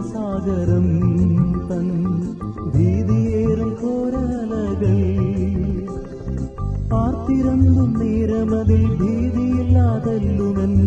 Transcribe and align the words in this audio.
ഭൗമസാഗരം 0.00 0.86
തൻ 1.68 1.88
ഭീതിയേറും 2.74 3.74
കോരലകൾ. 3.74 4.98
ആർത്തിരന്തും 6.94 7.90
നേരമതിൽ 7.98 8.82
ഭീതിയില്ലാതല്ലുമെന്റെ 8.98 10.79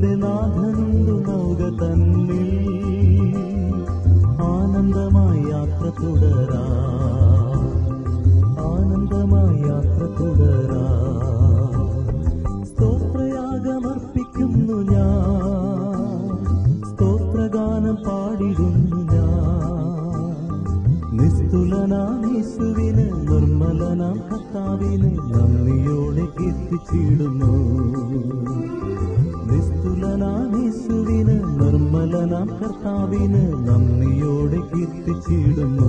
നന്ദിയോടെ 26.74 26.90
കീർത്തിച്ചിടുന്നു 26.90 27.50
നിസ്തുലനാമേശുവിന് 29.50 31.36
നിർമ്മലനാം 31.60 32.48
കർത്താവിന് 32.60 33.44
നന്ദിയോടെ 33.68 34.62
കീർത്തിച്ചിടുന്നു. 34.72 35.83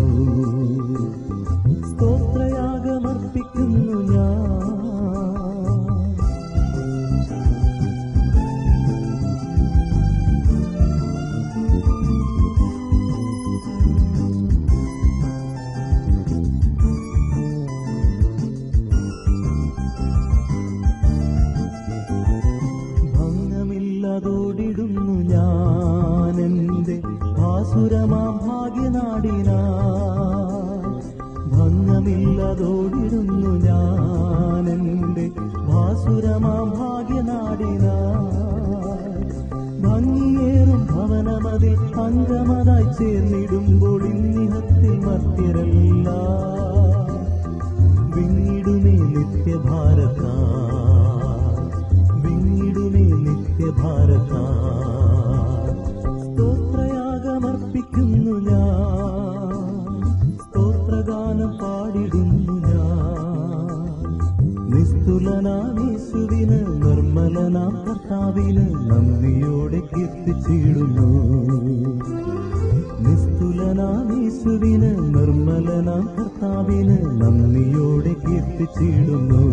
നിസ്തുലനാമേശുവിന് 65.04 66.59
നിർമ്മലനാം 66.83 67.74
കർത്താവിന് 67.84 68.74
നന്ദിയോടെ 68.91 69.80
കീർത്തിച്ചിടുന്നു. 69.80 71.09
നിസ്തുലനാമേശുവിന് 72.98 74.91
നിർമ്മലനാം 75.15 76.06
കർത്താവിന് 76.16 76.97
നന്ദിയോടെ 77.21 78.15
കീർത്തിച്ചിടുന്നു. 78.28 79.45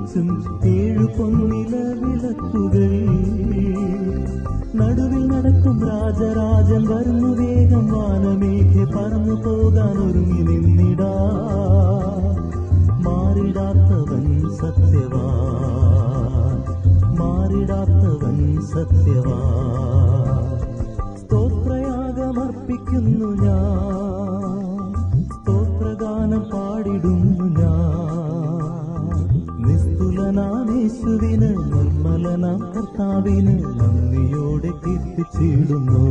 வீசும் 0.00 0.62
ஏழு 0.62 1.02
பொன்னில 1.02 1.98
விளக்குகள் 1.98 3.08
நடுவில் 4.72 5.26
நடக்கும் 5.26 5.80
ராஜராஜன் 5.80 6.82
வரும் 6.82 7.34
வேகம் 7.34 7.94
வானமேக்கு 7.94 8.94
பறந்து 8.94 9.38
போகான் 9.38 9.96
ஒருங்கி 9.96 10.42
நின்னிடா 10.42 11.16
மாறிடாத்தவன் 13.04 14.42
சத்தியவான். 14.60 16.62
மாறிடாத்தவன் 17.18 18.58
சத்தியவான். 18.72 19.97
കർത്താവിന് 32.78 33.62
നന്ദിയോടെ 33.64 34.70
കീർത്തിച്ചിടുന്നു. 34.86 36.02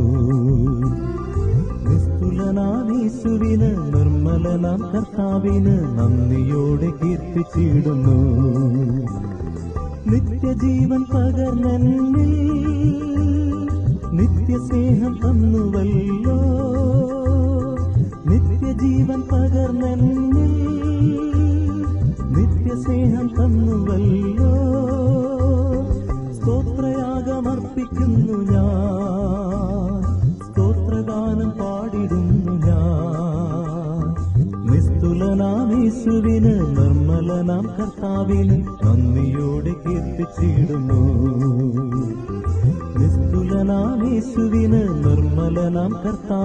നിസ്തുലനാമേശുവിന് 1.88 3.70
നിർമ്മലനാം 3.94 4.80
കർത്താവിന് 4.92 5.98
നന്ദിയോടെ 5.98 6.90
കീർത്തിച്ചിടുന്നു. 7.04 8.16
നിത്യജീവൻ 10.06 11.02
പകർന്നെന്നിൽ 11.02 12.32
നിത്യസ്നേഹം 14.12 15.18
തന്നുവല്ലോ. 15.24 16.67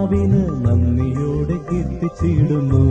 കർത്താവിന് 0.03 0.65
നന്ദിയോടെ 0.65 1.53
കീർത്തിച്ചിടുന്നു. 1.53 2.81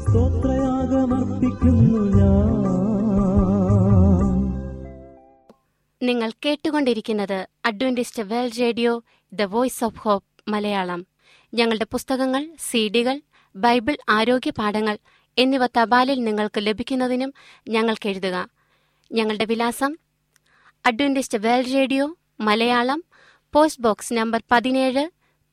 സ്തോത്രയാഗമർപ്പിക്കുന്നു 0.00 1.98
ഞാൻ. 2.16 2.60
നിങ്ങൾ 6.02 6.32
കേട്ടുകൊണ്ടിരിക്കുന്നത് 6.44 7.48
Adventist 7.64 8.22
World 8.22 8.60
Radio 8.60 9.02
the 9.32 9.42
Voice 9.42 9.84
of 9.84 9.98
Hope 9.98 10.50
Malayalam. 10.50 11.06
ഞങ്ങളുടെ 11.54 11.86
പുസ്തകങ്ങൾ 11.92 12.48
സീഡികൾ 12.70 13.20
ബൈബിൾ 13.56 13.96
ആരോഗ്യ 14.08 14.50
പാഠങ്ങൾ 14.50 14.98
എന്നിവ 15.38 15.66
തപാലിൽ 15.66 16.24
നിങ്ങൾക്ക് 16.24 16.66
ലഭിക്കുന്നതിനും 16.66 17.34
ഞങ്ങൾക്ക് 17.68 18.08
എഴുതുക. 18.08 18.48
ഞങ്ങളുടെ 19.12 19.44
വിലാസം 19.44 19.96
Adventist 20.86 21.38
World 21.38 21.74
Radio 21.74 22.16
Malayalam 22.40 23.04
post 23.52 23.82
box 23.82 24.14
number 24.14 24.42
പതിനേഴ് 24.50 25.23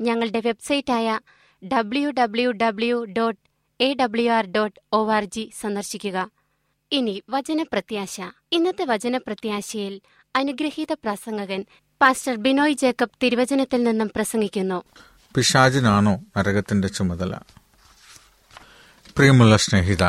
ഞങ്ങളുടെ 0.00 0.40
വെബ്സൈറ്റായ 0.40 1.20
W 1.68 2.10
W 2.10 2.50
W 2.50 3.04
dot 3.18 3.40
A 3.80 3.94
W 3.94 4.30
R 4.30 4.46
dot 4.46 4.80
O 4.92 5.10
R 5.12 5.24
G 5.24 5.52
സന്ദർശിക്കുക. 5.60 6.30
ഇനി 6.92 7.22
വചനപ്രത്യാശ. 7.30 8.20
ഇന്നത്തെ 8.52 8.84
വചനപ്രത്യാശയിൽ 8.84 10.00
അനുഗ്രഹീത 10.36 10.92
പ്രസംഗകൻ 10.92 11.64
പാസ്റ്റർ 12.00 12.36
ബിനോയ് 12.36 12.72
ജേക്കബ് 12.72 13.18
തിരുവചനത്തിൽ 13.22 13.82
നിന്നും 13.82 14.10
പ്രസംഗിക്കുന്നു. 14.16 14.82
പിശാചിനാണോ 15.34 16.20
നരകത്തിന്റെ 16.36 16.88
ചുമതല? 16.88 17.34
പ്രിയമുള്ള 19.16 19.56
സ്നേഹിത 19.56 20.04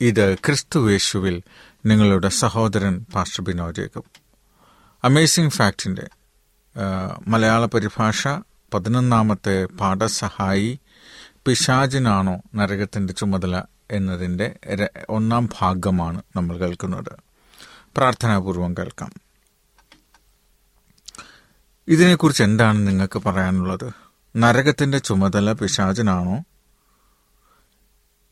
ഇത് 0.00 0.34
ക്രിസ്തുവേശുവിൽ 0.34 1.42
നിങ്ങളുടെ 1.86 2.28
സഹോദരൻ 2.28 3.06
പാസ്റ്റർ 3.14 3.44
ബിനോയ് 3.44 3.74
ജേക്കബ്. 3.74 4.10
അമേസിംഗ് 5.04 5.52
ഫാക്ടിന്റെ 5.52 6.06
മലയാള 7.28 7.66
പരിഭാഷ 7.66 8.28
പതിനൊന്നാമത്തെ 8.74 9.64
പാഠസഹായി 9.64 10.80
പിശാചിനാണോ 11.46 12.40
നരകത്തിന്റെ 12.54 13.12
ചുമതല 13.12 13.62
എന്നതിന്റെ 13.90 14.56
ഒന്നാം 15.08 15.48
ഭാഗമാണ് 15.60 16.22
നമ്മൾ 16.36 16.56
കേൾക്കുന്നത്. 16.56 17.12
പ്രാർത്ഥനാപൂർവം 17.96 18.74
കേൾക്കാം. 18.74 19.12
ഇതിനെക്കുറിച്ച് 21.88 22.42
എന്താണ് 22.42 22.88
നിങ്ങൾക്ക് 22.88 23.18
പറയാനുള്ളത്? 23.18 23.90
നരകത്തിന്റെ 24.36 24.98
ചുമതല 24.98 25.52
പിശാചിനാണോ? 25.52 26.44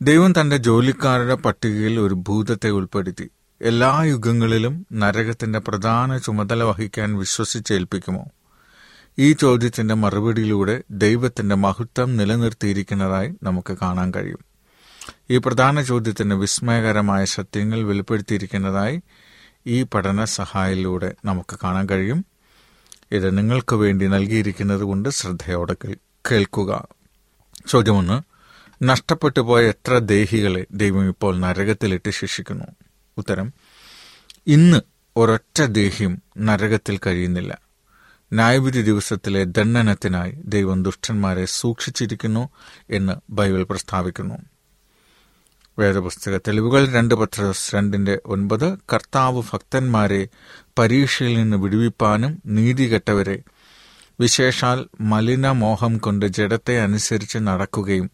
ദൈവം 0.01 0.33
തന്റെ 0.41 0.57
ജോലിക്കാരുടെ 0.57 1.35
പട്ടികയിൽ 1.35 1.99
ഒരു 1.99 2.13
ഭൂതത്തെ 2.13 2.69
ഉൾപ്പെടുത്തി 2.69 3.31
എല്ലാ 3.61 4.03
യുഗങ്ങളിലും 4.03 4.85
നരകത്തിന്റെ 4.93 5.59
പ്രധാന 5.59 6.17
ചുമതല 6.17 6.63
വഹിക്കാൻ 6.63 7.17
വിശ്വസിച്ചേൽപ്പിക്കുമോ? 7.17 8.25
ഈ 9.19 9.33
ചോദ്യത്തിന്റെ 9.33 9.93
മറുപടിയിലൂടെ 9.93 10.83
ദൈവത്തിന്റെ 10.91 11.55
മഹത്വം 11.55 12.17
നിലനിർത്തിയിരിക്കുന്നതായി 12.17 13.33
നമുക്ക് 13.43 13.77
കാണാൻ 13.81 14.11
കഴിയും. 14.15 14.39
ഈ 15.29 15.37
പ്രധാന 15.37 15.81
ചോദ്യത്തിന് 15.81 16.33
വിസ്മയകരമായ 16.33 17.25
സത്യങ്ങൾ 17.25 17.83
വെളിപ്പെടുത്തിയിരിക്കുന്നതായി 17.83 19.01
ഈ 19.67 19.83
പഠന 19.83 20.25
സഹായിലൂടെ 20.25 21.15
നമുക്ക് 21.25 21.59
കാണാൻ 21.63 21.89
കഴിയും. 21.89 22.25
ഇത് 23.11 23.37
നിങ്ങൾക്ക് 23.37 23.75
വേണ്ടി 23.75 24.07
നൽകിയിരിക്കുന്നത് 24.07 24.81
കൊണ്ട് 24.81 25.09
ശ്രദ്ധയോടെ 25.09 25.75
കേൾക്കുക. 26.31 26.87
ചോദ്യമൊന്ന് 27.67 28.21
നഷ്ടപ്പെട്ടു 28.83 29.39
പോയ 29.39 29.67
എത്ര 29.67 29.97
ദേഹികളെ 29.97 30.65
ദൈവം 30.71 31.07
ഇപ്പോൾ 31.07 31.37
നരകത്തിലിട്ട് 31.37 32.11
ശിക്ഷിക്കുന്നു? 32.11 32.65
ഉത്തരം 33.17 33.53
ഇന്ന് 34.47 34.81
ഒരൊറ്റ 35.17 35.63
ദേഹിയും 35.63 36.21
നരകത്തിൽ 36.37 36.99
കഴിയുന്നില്ല. 37.05 37.70
ന്യായവിധി 38.33 38.81
ദിവസത്തിലെ 38.81 39.43
ദണ്ഡനത്തിനായി 39.43 40.31
ദൈവം 40.45 40.83
ദുഷ്ടന്മാരെ 40.83 41.45
സൂക്ഷിച്ചിരിക്കുന്നു 41.45 42.49
എന്ന് 42.89 43.13
ബൈബിൾ 43.29 43.63
പ്രസ്താവിക്കുന്നു. 43.63 44.35
വേദപുസ്തക 45.79 46.37
തെളിവുകൾ 46.37 46.93
രണ്ട് 46.93 47.15
പത്രോസ് 47.15 47.75
രണ്ടിന്റെ 47.75 48.19
ഒൻപത് 48.25 48.77
കർത്താവ് 48.93 49.43
ഭക്തന്മാരെ 49.53 50.27
പരീക്ഷയിൽ 50.79 51.33
നിന്ന് 51.33 51.57
വിടുവിപ്പാനും 51.57 52.41
നീതികെട്ടവരെ 52.45 53.43
വിശേഷാൽ 54.19 54.87
മലിനമോഹം 55.01 55.97
കൊണ്ട് 55.97 56.25
ജഡത്തെ 56.25 56.81
അനുസരിച്ച് 56.81 57.37
നടക്കുകയും 57.37 58.11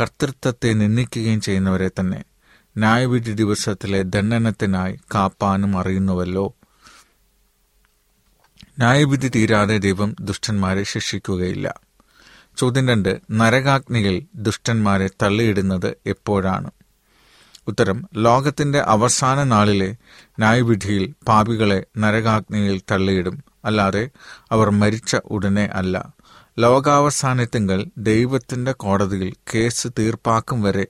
കർത്തൃത്വത്തെ 0.00 0.72
നിന്ദിക്കുകയും 0.72 1.40
ചെയ്യുന്നവരെ 1.40 1.88
തന്നെ 1.88 2.24
ന്യായവിധി 2.76 3.32
ദിവസത്തിലെ 3.32 4.02
ദണ്ഡനത്തിനായി 4.02 4.96
കാപ്പാനും 5.14 5.78
അറിയുന്നുവല്ലോ. 5.78 6.54
ന്യായവിധി 8.78 9.28
തീരാതെ 9.28 9.78
ദൈവം 9.78 10.16
ദുഷ്ടന്മാരെ 10.20 10.82
ശിക്ഷിക്കുകയില്ല. 10.82 11.80
ചോദ്യം 12.56 12.88
രണ്ട് 12.88 13.20
നരകാഗ്നിയിൽ 13.30 14.26
ദുഷ്ടന്മാരെ 14.34 15.10
തള്ളിയിടുന്നത് 15.22 15.96
എപ്പോഴാണ്? 16.06 16.70
ഉത്തരം 17.68 18.08
ലോകത്തിന്റെ 18.16 18.78
അവസാന 18.78 19.42
നാളിലെ 19.42 19.96
ന്യായവിധിയിൽ 20.38 21.14
പാപികളെ 21.28 21.86
നരകാഗ്നിയിൽ 21.98 22.82
തള്ളിയിടും. 22.90 23.44
അല്ലാതെ 23.64 24.10
അവർ 24.52 24.70
മരിച്ച 24.70 25.16
ഉടനെ 25.16 25.64
അല്ല. 25.64 26.14
ലോകാവസാനത്തിങ്കൽ 26.58 27.86
ദൈവത്തിന്റെ 27.98 28.72
കോടതിയിൽ 28.72 29.34
കേസ് 29.54 29.88
തീർപ്പാക്കും 29.98 30.62
വരെ 30.62 30.86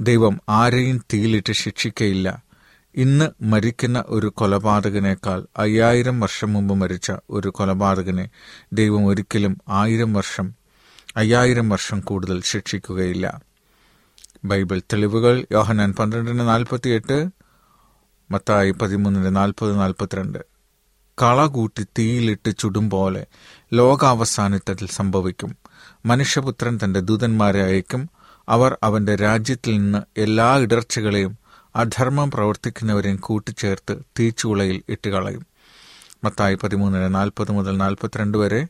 ദൈവം 0.00 0.40
ആരെയും 0.48 1.04
തീയിലിട്ട് 1.12 1.52
ശിക്ഷിക്കയില്ല. 1.52 2.43
ഇന്ന് 2.96 3.30
മരിക്കുന്ന 3.42 4.04
ഒരു 4.06 4.32
കൊലപാതകനേക്കാൾ 4.36 5.46
അയ്യായിരം 5.56 6.20
വർഷം 6.20 6.52
മുമ്പ് 6.52 6.74
മരിച്ച 6.74 7.12
ഒരു 7.30 7.48
കൊലപാതകനെ 7.48 8.28
ദൈവം 8.72 9.06
ഒരിക്കലും 9.06 9.60
ആയിരം 9.68 10.12
വർഷം 10.12 10.54
അയ്യായിരം 11.16 11.68
വർഷം 11.68 12.00
കൂടുതൽ 12.00 12.42
ശിക്ഷിക്കുകയില്ല. 12.42 13.40
ബൈബിൾ 14.44 14.78
തെളിവുകൾ 14.78 15.46
യോഹനാൻ 15.52 15.92
പന്ത്രണ്ടിന് 15.92 16.40
നാൽപ്പത്തി 16.40 16.90
എട്ട് 16.90 17.28
മത്തായി 18.30 18.70
പതിമൂന്നിന് 18.70 19.36
നാൽപ്പത് 19.36 19.78
നാൽപ്പത്തിരണ്ട്. 19.78 20.38
കള 21.22 21.46
കൂട്ടി 21.46 21.86
തീയിലിട്ട് 21.98 22.58
ചുടും 22.58 22.90
പോലെ 22.90 23.26
ലോകാവസാനത്തിൽ 23.72 24.86
സംഭവിക്കും. 24.86 25.56
മനുഷ്യപുത്രൻ 26.06 26.78
തന്റെ 26.84 27.00
ദൂതന്മാരെ 27.00 27.62
അയക്കും. 27.62 28.10
അവർ 28.48 28.76
അവന്റെ 28.82 29.16
രാജ്യത്തിൽ 29.16 29.78
നിന്ന് 29.78 30.20
എല്ലാ 30.20 30.58
ഇടർച്ചകളെയും 30.58 31.43
അധർമ്മം 31.76 32.30
പ്രവർത്തിക്കുന്നവരെ 32.30 33.14
കൂട്ടിച്ചേർത്ത് 33.14 33.98
തീച്ചുളയിൽ 34.18 34.82
ഇട്ടുകളയും. 34.88 35.46
മത്തായി 36.24 36.54
പതിമൂന്നിന് 36.54 37.14
നാൽപ്പത് 37.14 37.52
മുതൽ 37.52 37.76
നാൽപ്പത്തിരണ്ട് 37.76 38.38
വരെ 38.38 38.66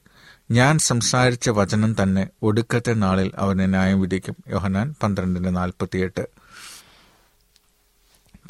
ഞാൻ 0.50 0.78
സംസാരിച്ച 0.78 1.50
വചനം 1.50 1.96
തന്നെ 2.02 2.28
ഒടുക്കത്തെ 2.42 2.92
നാളിൽ 2.92 3.32
അവനെ 3.37 3.66
ന്യായം 3.66 4.00
വിധിക്കും. 4.00 4.37
യോഹനാൻ 4.49 4.94
പന്ത്രണ്ടിന് 5.02 5.56
നാൽപ്പത്തിയെട്ട്. 5.56 6.28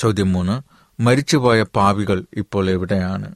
ചോദ്യം 0.01 0.33
മൂന്ന്. 0.33 0.63
മരിച്ചുപോയ 1.03 1.63
പാവികൾ 1.63 2.25
ഇപ്പോൾ 2.33 2.71
എവിടെയാണ്? 2.71 3.35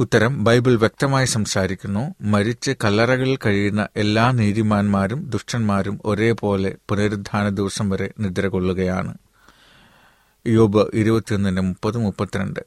ഉത്തരം 0.00 0.44
ബൈബിൾ 0.44 0.76
വ്യക്തമായി 0.76 1.26
സംസാരിക്കുന്നു. 1.26 2.14
മരിച്ച് 2.20 2.70
കല്ലറകളിൽ 2.84 3.38
കഴിയുന്ന 3.46 3.88
എല്ലാ 3.96 4.30
നീതിമാന്മാരും 4.30 5.30
ദുഷ്ടന്മാരും 5.30 6.00
ഒരേപോലെ 6.04 6.76
പുനരുദ്ധാന 6.88 7.48
ദിവസം 7.48 7.90
വരെ 7.90 8.10
നിദ്ര 8.20 8.46
കൊള്ളുകയാണ്. 8.46 9.14
യോബ് 10.46 10.90
ഇരുപത്തിയൊന്നിന് 10.94 11.60
മുപ്പത് 11.60 11.98
മുപ്പത്തിരണ്ട്. 11.98 12.60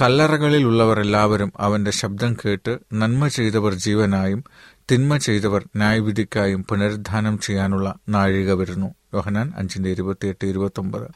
കല്ലറകളിലുള്ളവർ 0.00 1.00
എല്ലാവരും 1.00 1.52
അവന്റെ 1.56 1.90
ശബ്ദം 1.90 2.34
കേട്ട് 2.34 2.78
നന്മ 2.92 3.28
ചെയ്തവർ 3.28 3.74
ജീവനായും 3.74 4.44
തിന്മ 4.92 5.16
ചെയ്തവർ 5.16 5.64
ന്യായവിധിക്കായും 5.76 6.64
പുനരുദ്ധാനം 6.64 7.38
ചെയ്യാനുള്ള 7.38 7.94
നാഴിക 8.08 8.52
വരുന്നു. 8.52 8.94
യോഹനാൻ 9.14 9.52
അഞ്ചിന്റെ 9.56 9.90
ഇരുപത്തിയെട്ട് 9.90 10.46
ഇരുപത്തൊമ്പത്. 10.46 11.10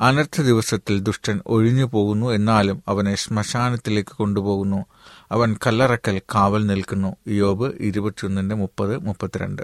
അനർത്ഥ 0.00 0.42
ദിവസത്തിൽ 0.42 1.00
ദുഷ്ടൻ 1.00 1.40
ഒഴിഞ്ഞു 1.46 1.84
പോകുന്നു 1.84 2.30
എന്നാലും 2.30 2.82
അവനെ 2.88 3.14
ശ്മശാനത്തിലേക്ക് 3.14 4.16
കൊണ്ടുപോകുന്നു. 4.16 4.86
അവൻ 5.32 5.56
കല്ലറക്കൽ 5.66 6.18
കാവൽ 6.18 6.66
നിൽക്കുന്നു. 6.66 7.16
യോബ് 7.28 7.72
ഇരുപത്തിയൊന്നിന്റെ 7.80 8.54
മുപ്പത് 8.54 8.98
മുപ്പത്തിരണ്ട്. 8.98 9.62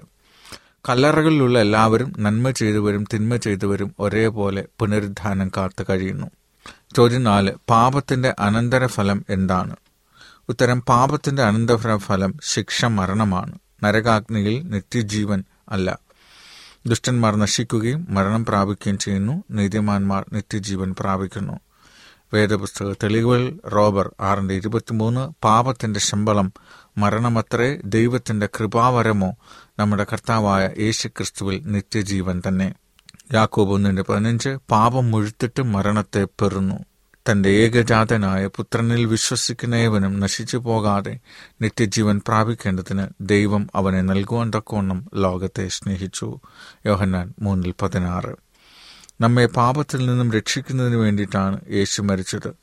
കല്ലറകളിലുള്ള 0.89 1.59
എല്ലാവരും 1.59 2.13
നന്മ 2.19 2.51
ചെയ്തവരും 2.51 3.05
തിന്മ 3.15 3.37
ചെയ്തവരും 3.37 3.95
ഒരേപോലെ 4.01 4.69
പുനരുദ്ധാനം 4.81 5.51
കാത്തു 5.57 5.85
കഴിയുന്നു. 5.91 6.27
ചോദ്യം 6.97 7.25
നാല് 7.25 7.53
പാപത്തിന്റെ 7.71 8.35
അനന്തരഫലം 8.39 9.25
എന്താണ്? 9.31 9.77
ഉത്തരം 10.49 10.83
പാപത്തിന്റെ 10.83 11.43
അനന്തരഫലം 11.43 12.35
ശിക്ഷ 12.43 12.85
മരണമാണ്. 12.85 13.59
നരകാഗ്നിയിൽ 13.85 14.63
നിത്യജീവൻ 14.63 15.45
അല്ല. 15.69 15.99
ദുഷ്ടന്മാർ 16.87 17.37
നശിക്കുകയും 17.37 18.07
മരണം 18.11 18.45
പ്രാപിക്കുകയും 18.45 18.99
ചെയ്യുന്നു. 18.99 19.45
നീതിമാന്മാർ 19.51 20.25
നിത്യജീവൻ 20.33 20.95
പ്രാപിക്കുന്നു. 21.01 21.61
വേദപുസ്തക 22.35 22.93
തെളിവുകൾ 22.93 23.69
റോബർ 23.69 24.11
ആറിന്റെ 24.21 24.55
ഇരുപത്തിമൂന്ന് 24.55 25.33
പാപത്തിന്റെ 25.45 26.01
ശമ്പളം 26.01 26.53
മരണമത്രേ 26.99 27.81
ദൈവത്തിന്റെ 27.85 28.47
കൃപാവരമോ 28.47 29.37
നമ്മുടെ 29.79 30.07
കർത്താവായ 30.13 30.71
യേശുക്രിസ്തുവിൽ 30.79 31.63
നിത്യജീവൻ 31.67 32.43
തന്നെ. 32.49 32.75
യാക്കോബ് 33.35 33.71
ഒന്നിന്റെ 33.71 34.03
പതിനഞ്ച് 34.03 34.49
പാപം 34.71 35.11
മുഴുത്തിട്ട് 35.11 35.63
മരണത്തെ 35.63 36.25
പെറുന്നു. 36.25 36.75
തന്റെ 37.31 37.49
ഏകജാതനായ 37.49 38.47
പുത്രനിൽ 38.47 39.07
വിശ്വസിക്കുന്നവനും 39.07 40.21
നശിച്ചു 40.21 40.57
പോകാതെ 40.57 41.19
നിത്യജീവൻ 41.63 42.21
പ്രാപിക്കേണ്ടതിന് 42.29 43.07
ദൈവം 43.21 43.69
അവനെ 43.75 44.03
നൽകുവാൻ 44.03 44.51
തക്കവണ്ണം 44.57 45.11
ലോകത്തെ 45.15 45.69
സ്നേഹിച്ചു. 45.69 46.41
യോഹന്നാൻ 46.87 47.35
മൂന്നിൽ 47.41 47.75
പതിനാറ്. 47.83 48.37
നമ്മെ 49.21 49.47
പാപത്തിൽ 49.47 50.07
നിന്നും 50.07 50.33
രക്ഷിക്കുന്നതിന് 50.33 50.97
വേണ്ടിയിട്ടാണ് 50.97 51.61
യേശു 51.71 52.03
മരിച്ചത്. 52.03 52.62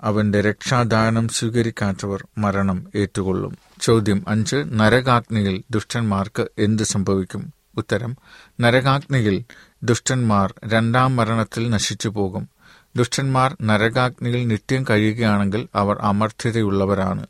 അവന്റെ 0.00 0.40
രക്ഷാദാനം 0.40 1.28
സ്വീകരിക്കാത്തവർ 1.28 2.26
മരണം 2.38 2.86
ഏറ്റുകൊള്ളും. 2.94 3.58
ചോദ്യം 3.80 4.24
അഞ്ച് 4.28 4.56
നരകാഗ്നിയിൽ 4.68 5.62
ദുഷ്ടന്മാർക്ക് 5.70 6.48
എന്ത് 6.58 6.82
സംഭവിക്കും? 6.82 7.52
ഉത്തരം 7.76 8.16
നരകാഗ്നിയിൽ 8.60 9.44
ദുഷ്ടന്മാർ 9.82 10.54
രണ്ടാം 10.66 11.16
മരണത്തിൽ 11.16 11.70
നശിച്ചു 11.70 12.08
പോകും. 12.08 12.48
ദുഷ്ടന്മാർ 12.96 13.56
നരകാഗ്നിയിൽ 13.62 14.46
നിത്യം 14.46 14.84
കഴിയുകയാണെങ്കിൽ 14.90 15.68
അവർ 15.74 15.98
അമർത്യതയുള്ളവരാണ്. 16.00 17.26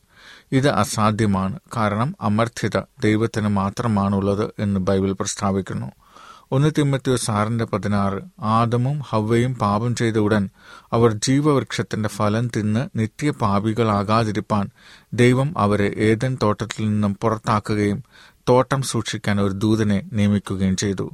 ഇത് 0.53 0.69
അസാധ്യമാണ്. 0.69 1.59
കാരണം 1.77 2.15
അമർത്യത 2.21 2.79
ദൈവത്തിന് 2.79 3.49
മാത്രമാണുള്ളത് 3.49 4.51
എന്ന് 4.59 4.81
ബൈബിൾ 4.81 5.13
പ്രസ്താവിക്കുന്നു. 5.13 5.93
ഒന്ന് 6.53 6.71
തിമ്മത്തിയോ 6.79 7.17
സാറിന്റെ 7.17 7.65
പതിനാറ്. 7.65 8.23
ആദമും 8.41 8.99
ഹവ്വയും 8.99 9.55
പാപം 9.55 9.95
ചെയ്ത 9.95 10.17
ഉടൻ 10.17 10.51
അവർ 10.93 11.13
ജീവവൃക്ഷത്തിന്റെ 11.13 12.09
ഫലം 12.09 12.51
തിന്ന് 12.57 12.99
നിത്യപാപികളാകാതിരിപ്പാൻ 12.99 14.69
ദൈവം 15.13 15.55
അവരെ 15.59 15.95
ഏതൻ 15.97 16.39
തോട്ടത്തിൽ 16.43 16.89
നിന്നും 16.89 17.17
പുറത്താക്കുകയും 17.23 18.05
തോട്ടം 18.49 18.83
സൂക്ഷിക്കാൻ 18.83 19.41
ഒരു 19.41 19.53
ദൂതനെ 19.53 20.03
നിയമിക്കുകയും 20.13 20.77
ചെയ്തു. 20.77 21.11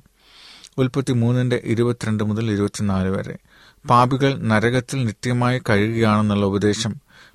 ഉൽപ്പത്തി 0.78 1.12
മൂന്നിന്റെ 1.12 1.62
ഇരുപത്തിരണ്ട് 1.64 2.24
മുതൽ 2.24 2.50
ഇരുപത്തിനാല് 2.50 3.08
വരെ. 3.08 3.36
പാപികൾ 3.90 4.38
നരകത്തിൽ 4.38 5.04
നിത്യമായി 5.06 5.62
കഴിയുകയാണെന്നുള്ള 5.70 6.46
ഉപദേശം 6.46 6.94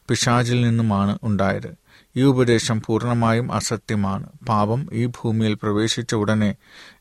പിശാചിൽ 0.09 0.61
നിന്നുമാണ് 0.61 1.17
ഉണ്ടായത്. 1.23 1.78
ഈ 2.15 2.21
ഉപദേശം 2.23 2.81
പൂർണമായും 2.81 3.51
അസത്യമാണ്. 3.53 4.27
പാപം 4.49 4.89
ഈ 4.93 5.05
ഭൂമിയിൽ 5.05 5.53
പ്രവേശിച്ച 5.53 6.15
ഉടനെ 6.15 6.55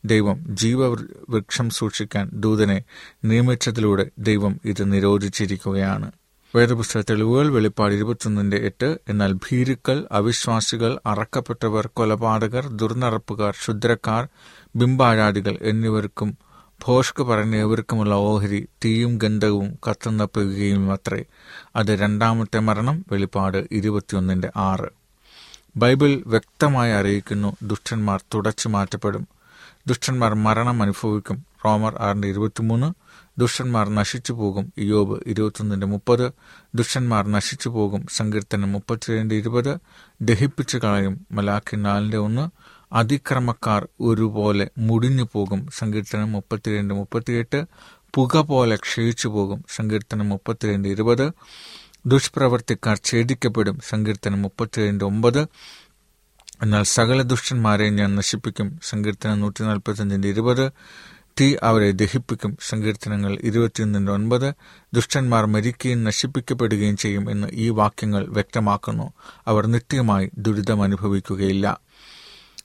ദൈവം 0.05 0.57
ജീവവൃക്ഷം 0.57 1.71
സൂക്ഷിക്കാൻ 1.71 2.31
ദൂതനെ 2.35 2.83
നിയമിച്ചതിലൂടെ 3.25 4.11
ദൈവം 4.19 4.61
ഇത് 4.65 4.93
നിരോധിച്ചിരിക്കുകയാണ്. 4.93 6.13
വേദപുസ്തക 6.55 7.01
തെളിവുകൾ 7.11 7.49
വെളിപ്പാട് 7.49 7.95
ഇരുപത്തൊന്നിന്റെ 7.95 8.57
എട്ട് 8.57 8.99
എന്നാൽ 9.09 9.33
ഭീരുക്കൾ 9.33 10.09
അവിശ്വാസികൾ 10.13 11.01
അറക്കപ്പെട്ടവർ 11.07 11.87
കൊലപാതകർ 11.87 12.67
ദുർനടപ്പുകാർ 12.67 13.51
ക്ഷുദ്രക്കാർ 13.51 14.29
ബിംബാരാധികൾ 14.77 15.59
എന്നിവർക്കും 15.63 16.31
ഭോഷ്ക് 16.87 17.23
പറഞ്ഞവർക്കുമുള്ള 17.23 18.15
ഓഹരി 18.15 18.69
തീയും 18.85 19.19
ഗന്ധവും 19.23 19.79
കത്തുന്ന 19.87 20.25
പെയ്യുകയും 20.25 20.93
അത്രേ 20.93 21.25
അത് 21.77 21.87
രണ്ടാമത്തെ 21.87 22.59
മരണം 22.59 23.05
വെളിപ്പാട് 23.13 23.67
ഇരുപത്തിയൊന്നിന്റെ 23.73 24.51
ആറ്. 24.57 24.98
ബൈബിൾ 25.79 26.23
വ്യക്തമായി 26.27 26.93
അറിയിക്കുന്നു 26.93 27.57
ദുഷ്ടന്മാർ 27.63 28.23
തുടച്ചു 28.35 28.69
മാറ്റപ്പെടും. 28.69 29.29
ദുഷ്ടന്മാർ 29.87 30.35
മരണം 30.35 30.83
അനുഭവിക്കും. 30.83 31.45
റോമർ 31.65 31.97
ആറിന്റെ 32.01 32.29
ഇരുപത്തിമൂന്ന്. 32.29 32.93
ദുഷ്ടന്മാർ 33.41 33.89
നശിച്ചു 33.89 34.33
പോകും. 34.33 34.73
യോബ് 34.79 35.23
ഇരുപത്തൊന്നിന്റെ 35.27 35.87
മുപ്പത്. 35.87 36.33
ദുഷ്ടന്മാർ 36.75 37.27
നശിച്ചു 37.27 37.69
പോകും. 37.69 38.07
സങ്കീർത്തനം 38.17 38.73
മുപ്പത്തിരണ്ട് 38.73 39.35
ഇരുപത്. 39.35 39.79
ദഹിപ്പിച്ചു 40.23 40.79
കളയും. 40.79 41.27
മലാഖി 41.33 41.77
നാലിന്റെ 41.77 42.17
ഒന്ന്. 42.17 42.51
അതിക്രമക്കാർ 42.93 43.89
ഒരുപോലെ 44.01 44.71
മുടിഞ്ഞു 44.79 45.29
പോകും. 45.33 45.69
സങ്കീർത്തനം 45.79 46.33
മുപ്പത്തിരണ്ട് 46.33 46.95
മുപ്പത്തിയെട്ട്. 46.95 47.65
പുക 48.15 48.37
പോലെ 48.37 48.77
ക്ഷയിച്ചു 48.77 49.29
പോകും. 49.29 49.65
സങ്കീർത്തനം 49.77 50.29
മുപ്പത്തിരണ്ട് 50.29 50.89
ഇരുപത്. 50.89 51.33
ദുഷ്പ്രവർത്തിക്കാർ 52.09 53.01
ഛേദിക്കപ്പെടും. 53.05 53.79
സങ്കീർത്തനം 53.89 54.43
മുപ്പത്തിരണ്ട് 54.43 55.05
ഒമ്പത്. 55.05 55.41
എന്നാൽ 56.63 56.83
സകല 56.83 57.23
ദുഷ്ടന്മാരെ 57.23 57.89
ഞാൻ 57.89 58.15
നശിപ്പിക്കും. 58.15 58.81
സങ്കീർത്തനം 58.83 59.41
നൂറ്റി 59.41 59.63
നാൽപ്പത്തഞ്ചിന്റെ 59.63 60.29
ഇരുപത്. 60.29 60.73
തീ 61.41 61.57
അവരെ 61.63 61.91
ദഹിപ്പിക്കും. 61.91 62.59
സങ്കീർത്തനങ്ങൾ 62.69 63.39
ഇരുപത്തിയൊന്നിന്റെ 63.41 64.13
ഒൻപത്. 64.13 64.55
ദുഷ്ടന്മാർ 64.95 65.47
മരിക്കുകയും 65.47 66.05
നശിപ്പിക്കപ്പെടുകയും 66.05 66.97
ചെയ്യും 66.97 67.31
എന്ന് 67.31 67.49
ഈ 67.53 67.69
വാക്യങ്ങൾ 67.69 68.27
വ്യക്തമാക്കുന്നു. 68.27 69.13
അവർ 69.47 69.67
നിത്യമായി 69.67 70.31
ദുരിതം 70.39 70.83
അനുഭവിക്കുകയില്ല. 70.83 71.81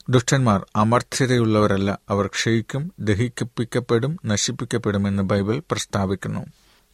ദുഷ്ടന്മാർ 0.08 0.66
അമർത്യതയുള്ളവരല്ല. 0.76 1.98
അവർ 2.10 2.26
ക്ഷയിക്കും 2.26 2.92
ദഹിപ്പിക്കപ്പെടും 3.00 4.18
നശിപ്പിക്കപ്പെടുമെന്ന് 4.26 5.22
ബൈബിൾ 5.22 5.62
പ്രസ്താവിക്കുന്നു. 5.70 6.46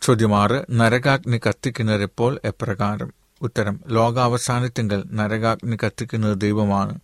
ചോദ്യം 0.02 0.34
ആറ് 0.34 0.64
നരകാഗ്നി 0.70 1.40
കത്തിക്കുന്നത് 1.48 2.02
എപ്പോൾ 2.02 2.40
എപ്രകാരം? 2.44 3.12
ഉത്തരം 3.42 3.80
ലോകാവസാനത്തിങ്കൽ 3.88 5.04
നരകാഗ്നി 5.12 5.76
കത്തിക്കുന്നത് 5.76 6.40
ദൈവമാണ്. 6.40 7.00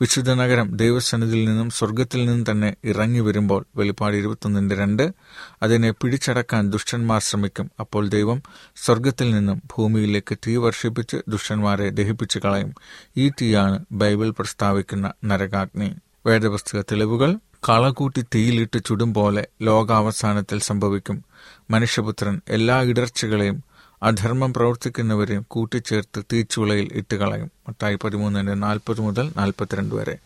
വിശുദ്ധ 0.00 0.30
നഗരം 0.30 0.76
ദൈവസന്നിധിയിൽ 0.76 1.44
നിന്നും 1.48 1.70
സ്വർഗത്തിൽ 1.70 2.26
നിന്നും 2.26 2.50
തന്നെ 2.50 2.76
ഇറങ്ങി 2.84 3.20
വരുമ്പോൾ 3.20 3.66
വെളിപ്പാട് 3.76 4.16
ഇരുപത്തൊന്നിന്റെ 4.16 4.74
രണ്ട് 4.74 5.12
അതിനെ 5.62 5.90
പിടിച്ചടക്കാൻ 5.90 6.70
ദുഷ്ടന്മാർ 6.70 7.20
ശ്രമിക്കും. 7.20 7.70
അപ്പോൾ 7.80 8.08
ദൈവം 8.08 8.42
സ്വർഗത്തിൽ 8.76 9.30
നിന്നും 9.30 9.62
ഭൂമിയിലേക്ക് 9.78 10.38
തീ 10.46 10.56
വർഷിപ്പിച്ച് 10.56 11.16
ദുഷ്ടന്മാരെ 11.28 11.90
ദഹിപ്പിച്ചു 11.90 12.38
കളയും. 12.38 12.74
ഈ 13.16 13.28
തീയാണ് 13.28 13.84
ബൈബിൾ 13.92 14.30
പ്രസ്താവിക്കുന്ന 14.30 15.12
നരകാഗ്നി. 15.24 15.90
വേദപുസ്തക 16.26 16.80
തെളിവുകൾ 16.80 17.38
കളകൂട്ടി 17.68 18.22
തീയിലിട്ട് 18.34 18.84
ചുടും 18.84 19.14
പോലെ 19.14 19.48
ലോകാവസാനത്തിൽ 19.62 20.60
സംഭവിക്കും. 20.60 21.29
മനുഷ്യപുത്രൻ 21.70 22.40
എല്ലാ 22.48 22.82
ഇടർച്ചകളെയും 22.82 23.64
അധർമ്മം 24.02 24.54
പ്രവർത്തിക്കുന്നവരെയും 24.54 25.46
കൂട്ടിച്ചേർത്ത് 25.48 26.24
തീച്ചുളയിൽ 26.32 26.88
ഇട്ടുകളയും. 26.92 27.50
മത്തായി 27.68 27.98
പതിമൂന്നിന്റെ 28.04 28.54
നാൽപ്പത് 28.54 29.00
മുതൽ 29.00 29.32
നാൽപ്പത്തിരണ്ട് 29.36 29.94
വരെ. 29.94 30.18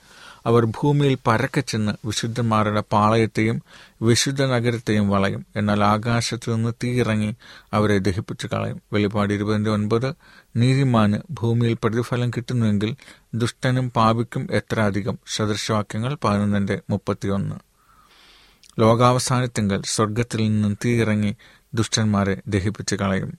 അവർ 0.47 0.65
ഭൂമിയിൽ 0.65 1.19
പരക്കെ 1.27 1.61
ചെന്ന് 1.61 2.07
വിശുദ്ധന്മാരുടെ 2.07 2.83
പാളയത്തെയും 2.93 3.63
വിശുദ്ധ 4.03 4.43
നഗരത്തെയും 4.43 5.09
വളയും. 5.09 5.47
എന്നാൽ 5.57 5.85
ആകാശത്തു 5.85 6.53
നിന്ന് 6.53 6.73
തീയിറങ്ങി 6.85 7.37
അവരെ 7.73 7.99
ദഹിപ്പിച്ചു 7.99 8.47
കളയും. 8.47 8.83
വെളിപാട് 8.93 9.35
ഇരുപതിന്റെ 9.35 9.71
ഒൻപത്. 9.71 10.15
നീതിമാന് 10.57 11.19
ഭൂമിയിൽ 11.31 11.77
പ്രതിഫലം 11.85 12.31
കിട്ടുന്നുവെങ്കിൽ 12.31 12.97
ദുഷ്ടനും 13.35 13.91
പാപിക്കും 13.91 14.49
എത്ര 14.51 14.81
അധികം? 14.81 15.19
സദൃശവാക്യങ്ങൾ 15.27 16.19
പതിനൊന്നിന്റെ 16.25 16.81
മുപ്പത്തിയൊന്ന്. 16.91 17.74
ലോകാവസാനത്തിങ്കൽ 18.79 19.83
സ്വർഗത്തിൽ 19.85 20.39
നിന്നും 20.39 20.79
തീയിറങ്ങി 20.85 21.37
ദുഷ്ടന്മാരെ 21.75 22.43
ദഹിപ്പിച്ചു 22.47 22.97
കളയും. 22.97 23.39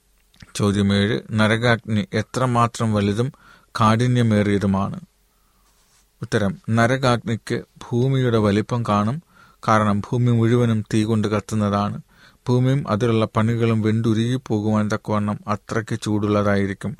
ചോദ്യമേഴ് 0.54 1.20
നരകാഗ്നി 1.32 2.08
എത്രമാത്രം 2.12 2.94
വലുതും 2.94 3.32
കാഠിന്യമേറിയതുമാണ്? 3.80 5.00
ഉത്തരം 6.22 6.58
നരകാഗ്നിക്ക് 6.70 7.62
ഭൂമിയുടെ 7.76 8.38
വലിപ്പം 8.38 8.82
കാണും. 8.88 9.22
കാരണം 9.68 10.00
ഭൂമി 10.00 10.32
മുഴുവനും 10.32 10.84
തീ 10.94 11.04
കൊണ്ട് 11.04 11.28
കത്തുന്നതാണ്. 11.28 12.00
ഭൂമിയും 12.48 12.88
അതിലുള്ള 12.88 13.28
പണികളും 13.36 13.82
വെണ്ടുരുകി 13.82 14.40
പോകുവാൻ 14.46 14.88
തക്കവണ്ണം 14.94 15.38
അത്രയ്ക്ക് 15.48 16.00
ചൂടുള്ളതായിരിക്കും. 16.00 16.96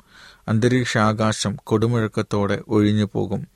അന്തരീക്ഷ 0.47 0.97
ആകാശം 0.97 1.55
കൊടുമുഴക്കത്തോടെ 1.63 2.61
ഒഴിഞ്ഞു 2.67 3.09
പോകും 3.13 3.47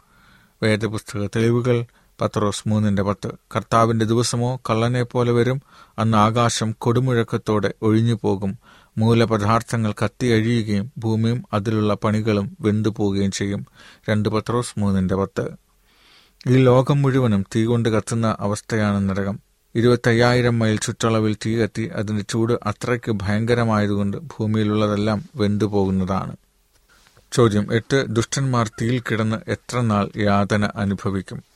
വേദപുസ്തക 0.63 1.25
തെളിവുകൾ 1.25 1.85
പത്രോസ് 2.21 2.67
മൂന്നിന്റെ 2.67 3.03
പത്ത്. 3.03 3.31
കർത്താവിന്റെ 3.55 4.05
ദിവസമോ 4.05 4.61
കള്ളനെ 4.69 5.03
പോലെ 5.03 5.31
വരും. 5.31 5.61
അന്ന് 5.99 6.17
ആകാശം 6.17 6.75
കൊടുമുഴക്കത്തോടെ 6.77 7.73
ഒഴിഞ്ഞു 7.81 8.19
പോകും 8.23 8.57
മൂലപദാർത്ഥങ്ങൾ 8.97 9.93
കത്തിയഴിയുകയും 10.03 10.91
ഭൂമിയും 10.97 11.43
അതിലുള്ള 11.53 11.93
പണികളും 11.93 12.57
വെന്തുപോവുകയും 12.61 13.31
ചെയ്യും. 13.31 13.65
രണ്ട് 14.09 14.29
പത്രോസ് 14.29 14.79
മൂന്നിന്റെ 14.79 15.15
പത്ത്. 15.15 15.49
ഈ 16.47 16.55
ലോകം 16.63 17.01
മുഴുവനും 17.01 17.45
തീ 17.55 17.65
കൊണ്ട് 17.65 17.89
കത്തുന്ന 17.89 18.37
അവസ്ഥയാണ് 18.39 19.09
നരകം. 19.09 19.39
ഇരുപത്തയ്യായിരം 19.75 20.59
മൈൽ 20.59 20.77
ചുറ്റളവിൽ 20.77 21.37
തീ 21.45 21.57
കത്തി 21.57 21.89
അതിന്റെ 21.93 22.23
ചൂട് 22.29 22.53
അത്രയ്ക്ക് 22.63 23.11
ഭയങ്കരമായതുകൊണ്ട് 23.11 24.17
ഭൂമിയിലുള്ളതെല്ലാം 24.17 25.25
വെന്തുപോകുന്നതാണ്. 25.35 26.35
ചോദ്യം 27.31 27.73
എട്ട്. 27.73 28.05
ദുഷ്ടന്മാർ 28.09 28.67
തീയിൽ 28.67 28.99
കിടന്ന് 28.99 29.51
എത്ര 29.51 29.81
നാൾ 29.81 30.09
യാതന 30.17 30.71
അനുഭവിക്കും? 30.75 31.50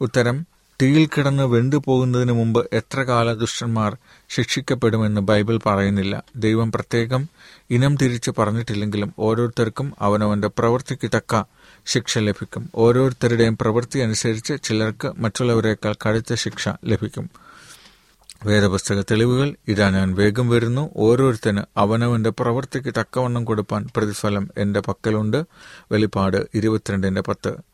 ഉത്തരം 0.00 0.46
തീയിൽ 0.82 1.06
കിടന്ന് 1.06 1.42
വെന്തുപോകുന്നതിന് 1.42 2.32
മുമ്പ് 2.32 2.68
എത്ര 2.72 3.02
കാല 3.02 3.32
ദുഷ്ടന്മാർ 3.32 3.96
ശിക്ഷിക്കപ്പെടുമെന്ന് 4.28 5.20
ബൈബിൾ 5.20 5.58
പറയുന്നില്ല. 5.66 6.22
ദൈവം 6.36 6.72
പ്രത്യേകം 6.72 7.28
ഇനം 7.70 7.96
തിരിച്ച് 7.96 8.30
പറഞ്ഞിട്ടില്ലെങ്കിലും 8.38 9.14
ഓരോരുത്തർക്കും 9.18 9.92
അവനവന്റെ 10.00 10.48
പ്രവൃത്തിക്ക് 10.48 11.10
തക്ക 11.16 11.42
ശിക്ഷ 11.86 12.18
ലഭിക്കും. 12.18 12.70
ഓരോരുത്തരുടെയും 12.74 13.58
പ്രവൃത്തി 13.60 13.98
അനുസരിച്ച് 13.98 14.62
ചിലർക്ക് 14.62 15.12
മറ്റുള്ളവരെക്കാൾ 15.18 15.94
കടുത്ത 16.08 16.34
ശിക്ഷ 16.34 16.68
ലഭിക്കും. 16.84 17.30
വേദപുസ്തക 18.44 19.00
തെളിവുകൾ 19.00 19.54
ഇതാ 19.68 19.90
ഞാൻ 19.90 20.14
വേഗം 20.14 20.48
വരുന്നു. 20.48 20.90
ഓരോരുത്തന് 20.96 21.62
അവനവന്റെ 21.76 22.30
പ്രവൃത്തിക്ക് 22.30 22.94
തക്കവണ്ണം 23.00 23.44
കൊടുപ്പാൻ 23.44 23.88
പ്രതിഫലം 23.96 24.50
എന്റെ 24.58 24.80
പക്കലുണ്ട്. 24.80 25.44
വെളിപ്പാട് 25.92 26.48
ഇരുപത്തിരണ്ടിന്റെ 26.54 27.20
പത്ത്. 27.20 27.67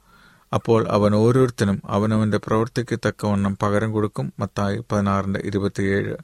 അപ്പോൾ 0.55 0.89
അവൻ 0.89 1.15
ഓരോരുത്തനും 1.15 1.83
അവനവന്റെ 1.85 2.39
പ്രവൃത്തിക്ക് 2.39 2.99
തക്കവണ്ണം 3.07 3.59
പകരം 3.63 3.93
കൊടുക്കും. 3.93 4.33
മത്തായി 4.39 4.85
പതിനാറിന്റെ 4.93 5.41
ഇരുപത്തിയേഴ്. 5.41 6.17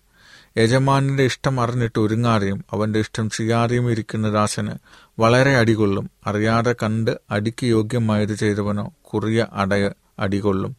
യജമാനിന്റെ 0.59 1.23
ഇഷ്ടം 1.23 1.61
അറിഞ്ഞിട്ട് 1.61 1.99
ഒരുങ്ങാതെയും 1.99 2.65
അവന്റെ 2.73 2.99
ഇഷ്ടം 2.99 3.31
ചെയ്യാതെയും 3.31 3.91
ഇരിക്കുന്ന 3.91 4.31
ദാസന് 4.31 4.71
വളരെ 5.19 5.57
അടികൊള്ളും. 5.57 6.11
അറിയാതെ 6.27 6.73
കണ്ട് 6.73 7.21
അടിക്ക് 7.31 7.65
യോഗ്യമായത് 7.65 8.35
ചെയ്തവനോ 8.35 8.93
കുറിയ 9.03 9.47
അടയ 9.53 9.91
അടികൊള്ളും. 10.19 10.77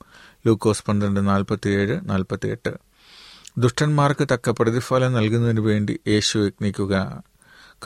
ലൂക്കോസ് 0.48 0.84
പന്ത്രണ്ട് 0.88 1.28
നാൽപ്പത്തിയേഴ് 1.28 2.00
നാൽപ്പത്തിയെട്ട്. 2.04 2.70
ദുഷ്ടന്മാർക്ക് 3.58 4.28
തക്ക 4.34 4.50
പ്രതിഫലം 4.50 5.14
നൽകുന്നതിന് 5.14 5.60
വേണ്ടി 5.60 6.00
യേശു 6.08 6.40
യജ്ഞിക്കുക. 6.40 7.24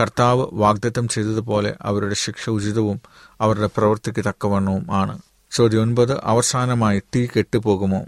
കർത്താവ് 0.01 0.47
വാഗ്ദത്തം 0.53 1.07
ചെയ്തതുപോലെ 1.07 1.75
അവരുടെ 1.81 2.15
ശിക്ഷ 2.15 2.49
ഉചിതവും 2.49 3.01
അവരുടെ 3.41 3.69
പ്രവൃത്തിക്ക് 3.77 4.23
തക്കവണ്ണവും 4.29 4.87
ആണ്. 4.91 5.19
ചോദ്യം 5.51 5.81
ഒൻപത് 5.81 6.19
അവസാനമായി 6.23 7.01
തീ 7.15 7.25
കെട്ടുപോകുമോ? 7.25 8.05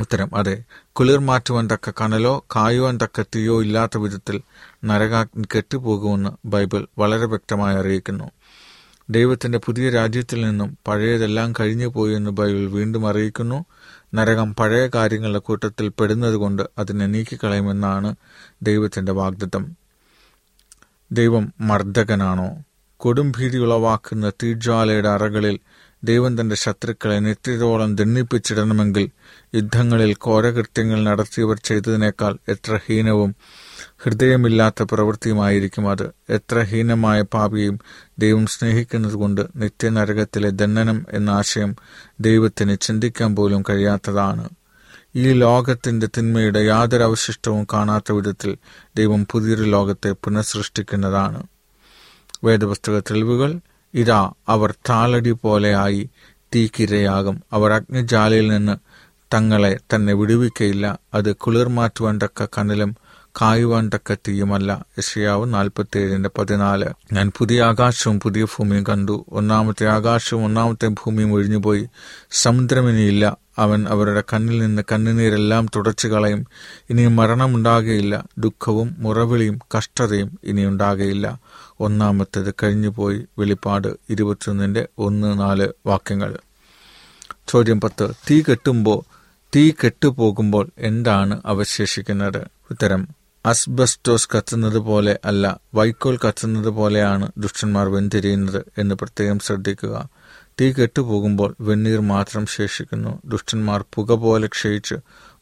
ഉത്തരം 0.00 0.36
അതെ. 0.36 0.62
കുളിർ 0.92 1.18
മാറ്റുവാൻ 1.18 1.68
തക്ക 1.68 1.90
കനലോ 2.00 2.44
കായുവാൻ 2.56 2.98
തക്ക 3.02 3.22
തീയോ 3.22 3.62
ഇല്ലാത്ത 3.62 3.98
വിധത്തിൽ 3.98 4.40
നരകാഗ്നി 4.84 5.44
കെട്ടുപോകുമെന്ന് 5.56 6.30
ബൈബിൾ 6.44 6.86
വളരെ 6.98 7.26
വ്യക്തമായി 7.26 7.76
അറിയിക്കുന്നു. 7.76 8.30
ദൈവത്തിന്റെ 9.10 9.58
പുതിയ 9.58 9.90
രാജ്യത്തിൽ 9.90 10.44
നിന്നും 10.44 10.78
പഴയതെല്ലാം 10.86 11.52
കഴിഞ്ഞു 11.60 11.86
പോയി 11.86 12.14
എന്ന് 12.14 12.30
ബൈബിൾ 12.30 12.66
വീണ്ടും 12.66 13.08
അറിയിക്കുന്നു. 13.08 13.64
നരകം 14.14 14.54
പഴയ 14.54 14.88
കാര്യങ്ങളുടെ 14.94 15.38
കൂട്ടത്തിൽ 15.38 15.88
പെടുന്നതുകൊണ്ട് 15.88 16.62
അതിനെ 16.78 17.06
നീക്കിക്കളയുമെന്നാണ് 17.06 18.16
ദൈവത്തിന്റെ 18.62 19.12
വാഗ്ദത്തം. 19.12 19.76
ദൈവം 21.12 21.52
മർദ്ദകനാണോ? 21.60 22.62
കൊടുംഭീതി 22.96 23.58
ഉളവാക്കുന്ന 23.58 24.30
തീജ്വാലയുടെ 24.30 25.08
അറകളിൽ 25.08 25.60
ദൈവം 26.04 26.40
തന്റെ 26.40 26.54
ശത്രുക്കളെ 26.54 27.18
നിത്യതോളം 27.18 27.96
ദണ്ണിപ്പിച്ചിടണമെങ്കിൽ 27.96 29.10
യുദ്ധങ്ങളിൽ 29.54 30.16
ഘോരകൃത്യങ്ങൾ 30.26 31.02
നടത്തിയവർ 31.02 31.56
ചെയ്തതിനേക്കാൾ 31.64 32.38
എത്ര 32.48 32.80
ഹീനവും 32.86 33.34
ഹൃദയമില്ലാത്ത 33.98 34.82
പ്രവൃത്തിയുമായിരിക്കും 34.82 35.90
അത്. 35.90 36.10
എത്ര 36.30 36.62
ഹീനമായ 36.62 37.22
പാപിയും 37.22 37.80
ദൈവം 38.18 38.46
സ്നേഹിക്കുന്നതുകൊണ്ട് 38.46 39.46
നിത്യനരകത്തിലെ 39.56 40.50
ദണ്ഡനം 40.50 41.06
എന്ന 41.10 41.30
ആശയം 41.30 41.76
ദൈവത്തിന് 42.20 42.76
ചിന്തിക്കാൻ 42.80 43.36
പോലും 43.36 43.64
കഴിയാത്തതാണ്. 43.70 44.48
ഈ 45.16 45.32
ലോകത്തിന്റെ 45.32 46.08
തിന്മയുടെ 46.16 46.58
യാതൊരു 46.58 47.02
അവശിഷ്ടവും 47.02 47.66
കാണാത്ത 47.72 48.12
വിധത്തിൽ 48.12 48.56
ദൈവം 48.96 49.26
പുതിയൊരു 49.30 49.62
ലോകത്തെ 49.62 50.12
പുനഃസൃഷ്ടിക്കുന്നതാണ്. 50.12 51.42
വേദപുസ്തക 52.44 52.98
തെളിവുകൾ 52.98 53.60
ഇതാ 53.94 54.32
അവർ 54.48 54.74
താളടി 54.88 55.30
പോലെയായി 55.30 56.10
തീക്കിരയാകും. 56.54 57.42
അവർ 57.52 57.72
അഗ്നിജാലയിൽ 57.72 58.48
നിന്ന് 58.48 58.76
തങ്ങളെ 59.34 59.78
തന്നെ 59.94 60.12
വിടുവിക്കയില്ല. 60.12 60.98
അത് 61.14 61.36
കുളിർമാറ്റുവാൻ 61.36 62.18
തക്ക 62.24 62.46
കനലും 62.58 62.96
കായുവാൻ 63.42 63.90
തക്ക 63.94 64.14
തീയുമല്ല. 64.14 64.84
യശയാവ് 64.98 65.54
നാൽപ്പത്തിയേഴിന്റെ 65.54 66.30
പതിനാല്. 66.38 66.86
ഞാൻ 67.12 67.32
പുതിയ 67.38 67.62
ആകാശവും 67.62 68.20
പുതിയ 68.20 68.44
ഭൂമിയും 68.44 68.84
കണ്ടു. 68.84 69.24
ഒന്നാമത്തെ 69.28 69.86
ആകാശവും 69.86 70.44
ഒന്നാമത്തെ 70.44 70.86
ഭൂമിയും 70.88 71.32
ഒഴിഞ്ഞുപോയി. 71.32 71.88
സമുദ്രമിനിയില്ല. 72.30 73.36
അവൻ 73.58 73.88
അവരുടെ 73.88 74.24
കണ്ണിൽ 74.32 74.58
നിന്ന് 74.58 74.82
കണ്ണുനീരെല്ലാം 74.92 75.66
തുടച്ചു 75.76 76.08
കളയും 76.08 76.46
ഇനിയും 76.90 77.16
മരണമുണ്ടാകുകയില്ല 77.16 78.24
ദുഃഖവും 78.38 78.96
മുറവിളിയും 78.98 79.58
കഷ്ടതയും 79.76 80.38
ഇനിയുണ്ടാകുകയില്ല 80.44 81.40
ഒന്നാമത്തേത് 81.80 82.54
കഴിഞ്ഞുപോയി 82.62 83.26
വെളിപ്പാട് 83.38 83.88
ഇരുപത്തിയൊന്നിന്റെ 84.10 84.88
ഒന്ന് 84.98 85.40
നാല് 85.40 85.68
വാക്യങ്ങൾ. 85.86 86.38
ചോദ്യം 87.48 87.80
പത്ത്. 87.80 88.12
തീ 88.30 88.42
കെട്ടുമ്പോൾ 88.42 89.02
തീ 89.56 89.70
കെട്ടുപോകുമ്പോൾ 89.70 90.70
എന്താണ് 90.78 91.42
അവശേഷിക്കുന്നത്? 91.46 92.46
ഉത്തരം 92.70 93.08
അസ്ബസ്റ്റോസ് 93.46 94.28
കത്തുന്നത് 94.36 94.78
പോലെ 94.78 95.18
അല്ല 95.24 95.60
വൈക്കോൽ 95.74 96.18
കത്തുന്നത് 96.28 96.68
പോലെയാണ് 96.68 97.32
ദുഷ്ടന്മാർ 97.38 97.88
വെന്തിരിയുന്നത് 97.88 98.64
എന്ന് 98.78 98.94
പ്രത്യേകം 98.94 99.38
ശ്രദ്ധിക്കുക. 99.38 100.08
തീ 100.60 100.72
കെട്ടുപോകുമ്പോൾ 100.72 101.54
വെണ്ണീർ 101.60 102.00
മാത്രം 102.00 102.46
ശേഷിക്കുന്നു. 102.46 103.22
ദുഷ്ടന്മാർ 103.24 103.84
പുക 103.94 104.12
പോലെ 104.12 104.46
ക്ഷയിച്ച് 104.46 104.94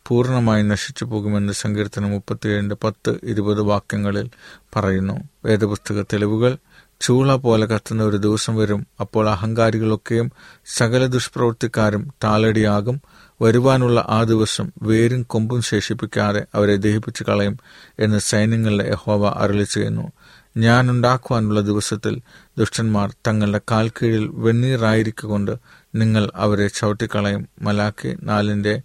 പൂർണമായി 0.07 0.63
നശിച്ചു 0.63 1.05
പോകുമെന്ന് 1.05 1.53
സങ്കീർത്തനം 1.53 2.11
മുപ്പത്തിയേഴിന്റെ 2.11 2.77
പത്ത് 2.85 3.15
ഇരുപത് 3.25 3.61
വാക്യങ്ങളിൽ 3.61 4.31
പറയുന്നു. 4.77 5.21
വേദപുസ്തക 5.45 6.03
തെളിവുകൾ 6.03 6.57
ചൂള 7.01 7.35
പോലെ 7.35 7.67
കത്തുന്ന 7.67 8.03
ഒരു 8.03 8.17
ദിവസം 8.17 8.57
വരും 8.57 8.87
അപ്പോൾ 9.01 9.29
അഹങ്കാരികളൊക്കെയും 9.29 10.33
സകല 10.67 11.07
ദുഷ്പ്രവൃത്തിക്കാരും 11.07 12.15
താലടിയാകും 12.25 13.01
വരുവാനുള്ള 13.43 14.07
ആ 14.09 14.23
ദിവസം 14.23 14.73
വേരും 14.83 15.23
കൊമ്പും 15.23 15.63
ശേഷിപ്പിക്കാതെ 15.63 16.47
അവരെ 16.55 16.77
ദഹിപ്പിച്ചു 16.77 17.25
കളയും 17.29 17.59
എന്ന് 17.99 18.19
സൈന്യങ്ങളുടെ 18.19 18.89
യഹോവ 18.91 19.29
അരളി 19.29 19.65
ചെയ്യുന്നു. 19.65 20.13
ഞാൻ 20.57 20.91
ഉണ്ടാക്കുവാനുള്ള 20.91 21.61
ദിവസത്തിൽ 21.61 22.21
ദുഷ്ടന്മാർ 22.59 23.15
തങ്ങളുടെ 23.27 23.61
കാൽ 23.71 23.89
കീഴിൽ 23.89 24.31
വെണ്ണീറായിരിക്കൊണ്ട് 24.33 25.57
നിങ്ങൾ 25.95 26.31
അവരെ 26.35 26.69
ചവിട്ടിക്കളയും. 26.69 27.49
മലാക്കി 27.63 28.17
നാലിന്റെ 28.23 28.83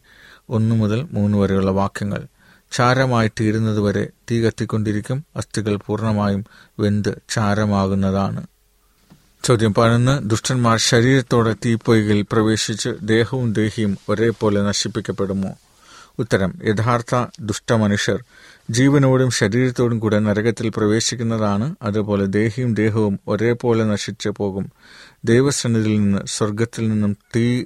ഒന്നു 0.51 0.75
മുതൽ 0.75 1.07
മൂന്ന് 1.11 1.37
വരെയുള്ള 1.37 1.71
വാക്യങ്ങൾ. 1.71 2.27
ചാരമായി 2.71 3.31
തീരുന്നതുവരെ 3.39 4.07
തീ 4.31 4.41
കത്തിക്കൊണ്ടിരിക്കും. 4.41 5.25
അസ്ഥികൾ 5.35 5.75
പൂർണമായും 5.75 6.45
വെന്ത് 6.79 7.21
ചാരമാകുന്നതാണ് 7.29 8.47
ചോദ്യം 9.43 9.73
പതിനൊന്ന്. 9.73 10.29
ദുഷ്ടന്മാർ 10.29 10.79
ശരീരത്തോടെ 10.79 11.55
തീപ്പൊയ്കയിൽ 11.65 12.25
പ്രവേശിച്ച് 12.31 12.89
ദേഹവും 13.01 13.53
ദേഹിയും 13.53 13.97
ഒരേപോലെ 14.09 14.61
നശിപ്പിക്കപ്പെടുമോ? 14.61 15.49
ഉത്തരം. 16.19 16.53
യഥാർത്ഥ 16.63 17.25
ദുഷ്ടമനുഷ്യർ 17.39 18.23
ജീവനോടും 18.69 19.31
ശരീരത്തോടും 19.31 19.99
കൂടെ 19.99 20.19
നരകത്തിൽ 20.19 20.69
പ്രവേശിക്കുന്നതാണ്. 20.69 21.75
അതുപോലെ 21.81 22.25
ദേഹിയും 22.25 22.73
ദേഹവും 22.73 23.19
ഒരേപോലെ 23.27 23.83
നശിച്ചു 23.83 24.33
പോകും. 24.37 24.71
ദൈവസന്നിധിയിൽ 25.25 25.99
നിന്ന് 25.99 26.19
സ്വർഗത്തിൽ 26.25 26.89
നിന്നും 26.89 27.17
തീ 27.35 27.63